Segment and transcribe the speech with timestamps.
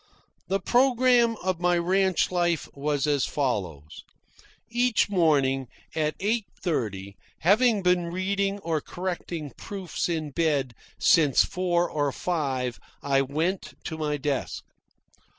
[0.47, 4.03] The programme of my ranch life was as follows:
[4.67, 11.87] Each morning, at eight thirty, having been reading or correcting proofs in bed since four
[11.87, 14.63] or five, I went to my desk.